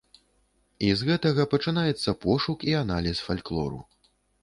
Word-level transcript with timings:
І 0.87 0.89
з 1.01 1.09
гэтага 1.09 1.45
пачынаецца 1.53 2.17
пошук 2.27 2.59
і 2.73 2.77
аналіз 2.83 3.17
фальклору. 3.29 3.79